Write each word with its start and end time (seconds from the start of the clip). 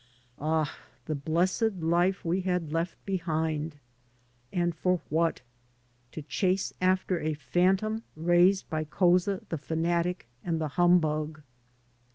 Ah, 0.39 0.79
the 1.05 1.13
blessed 1.13 1.73
life 1.77 2.25
we 2.25 2.41
had 2.41 2.73
left 2.73 2.97
behind! 3.05 3.75
And 4.51 4.73
for 4.73 4.99
what? 5.09 5.41
To 6.13 6.23
chase 6.23 6.73
after 6.81 7.19
a 7.19 7.35
phantom 7.35 8.01
raised 8.15 8.67
by 8.67 8.83
Couza 8.83 9.43
the 9.49 9.59
fanatic 9.59 10.27
and 10.43 10.59
the 10.59 10.69
humbug. 10.69 11.43